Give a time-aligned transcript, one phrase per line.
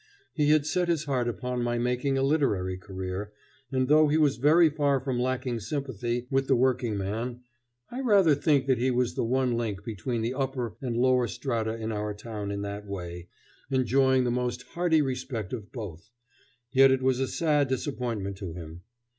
[0.33, 3.33] He had set his heart upon my making a literary career,
[3.71, 7.41] and though he was very far from lacking sympathy with the workingman
[7.91, 11.75] I rather think that he was the one link between the upper and lower strata
[11.75, 13.27] in our town in that way,
[13.69, 16.09] enjoying the most hearty respect of both
[16.71, 18.81] yet it was a sad disappointment to him.